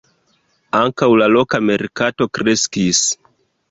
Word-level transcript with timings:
Ankaŭ 0.79 1.11
la 1.23 1.29
loka 1.35 1.61
merkato 1.69 2.31
kreskis. 2.39 3.09